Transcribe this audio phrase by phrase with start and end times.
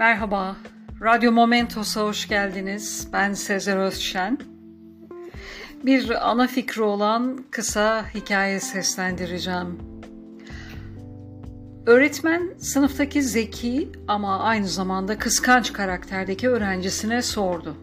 [0.00, 0.56] Merhaba,
[1.02, 3.08] Radyo Momentos'a hoş geldiniz.
[3.12, 4.38] Ben Sezer Özşen.
[5.84, 9.78] Bir ana fikri olan kısa hikaye seslendireceğim.
[11.86, 17.76] Öğretmen sınıftaki zeki ama aynı zamanda kıskanç karakterdeki öğrencisine sordu.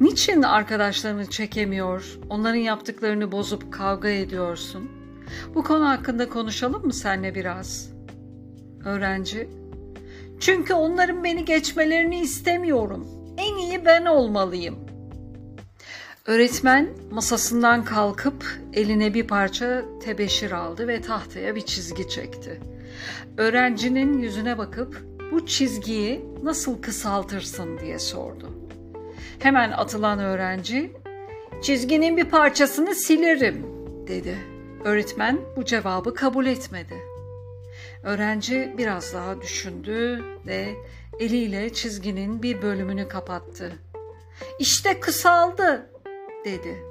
[0.00, 4.90] Niçin arkadaşlarını çekemiyor, onların yaptıklarını bozup kavga ediyorsun?
[5.54, 7.92] Bu konu hakkında konuşalım mı seninle biraz?
[8.84, 9.48] Öğrenci,
[10.40, 13.06] çünkü onların beni geçmelerini istemiyorum.
[13.38, 14.76] En iyi ben olmalıyım.
[16.26, 22.60] Öğretmen masasından kalkıp eline bir parça tebeşir aldı ve tahtaya bir çizgi çekti.
[23.36, 28.50] Öğrencinin yüzüne bakıp bu çizgiyi nasıl kısaltırsın diye sordu.
[29.38, 30.92] Hemen atılan öğrenci
[31.62, 33.66] çizginin bir parçasını silerim
[34.08, 34.38] dedi.
[34.84, 36.94] Öğretmen bu cevabı kabul etmedi.
[38.02, 40.74] Öğrenci biraz daha düşündü ve
[41.18, 43.72] eliyle çizginin bir bölümünü kapattı.
[44.58, 45.90] İşte kısaldı
[46.44, 46.82] dedi.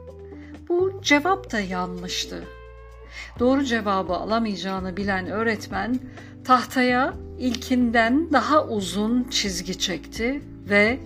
[0.69, 2.43] Bu cevap da yanlıştı.
[3.39, 5.99] Doğru cevabı alamayacağını bilen öğretmen
[6.45, 10.99] tahtaya ilkinden daha uzun çizgi çekti ve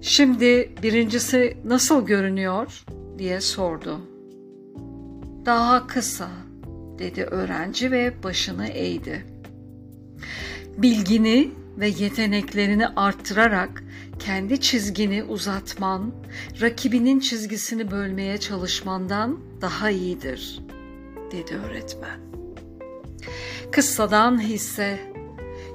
[0.00, 2.84] şimdi birincisi nasıl görünüyor
[3.18, 4.00] diye sordu.
[5.46, 6.28] Daha kısa
[6.98, 9.24] dedi öğrenci ve başını eğdi.
[10.78, 13.84] Bilgini ve yeteneklerini arttırarak
[14.18, 16.14] kendi çizgini uzatman,
[16.60, 20.60] rakibinin çizgisini bölmeye çalışmandan daha iyidir,
[21.32, 22.20] dedi öğretmen.
[23.72, 24.98] Kıssadan hisse,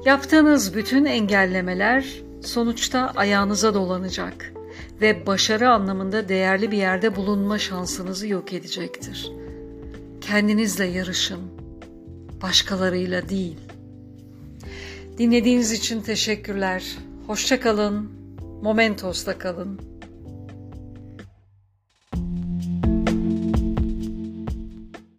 [0.06, 2.06] yaptığınız bütün engellemeler
[2.42, 4.54] sonuçta ayağınıza dolanacak
[5.02, 9.39] ve başarı anlamında değerli bir yerde bulunma şansınızı yok edecektir.
[10.30, 11.40] Kendinizle yarışın,
[12.42, 13.58] başkalarıyla değil.
[15.18, 16.98] Dinlediğiniz için teşekkürler.
[17.28, 18.12] Hoşça kalın.
[18.62, 19.80] Momentos'ta kalın.